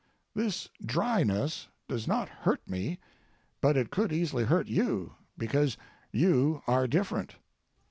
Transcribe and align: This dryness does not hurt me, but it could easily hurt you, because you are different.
This 0.33 0.67
dryness 0.83 1.67
does 1.87 2.07
not 2.07 2.27
hurt 2.27 2.67
me, 2.67 2.97
but 3.61 3.77
it 3.77 3.91
could 3.91 4.11
easily 4.11 4.45
hurt 4.45 4.65
you, 4.67 5.13
because 5.37 5.77
you 6.11 6.63
are 6.65 6.87
different. 6.87 7.35